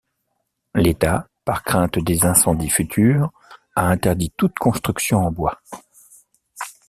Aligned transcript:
L'État, 0.73 1.27
par 1.45 1.63
crainte 1.63 1.99
des 1.99 2.25
incendies 2.25 2.71
futurs, 2.71 3.31
a 3.75 3.85
interdit 3.85 4.33
toute 4.35 4.57
construction 4.57 5.19
en 5.27 5.31
bois. 5.31 5.61